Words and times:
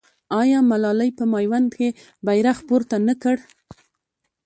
آیا 0.41 0.59
ملالۍ 0.71 1.09
په 1.17 1.23
میوند 1.33 1.69
کې 1.77 1.89
بیرغ 2.25 2.57
پورته 2.67 2.95
نه 3.07 3.13
کړ؟ 3.21 3.37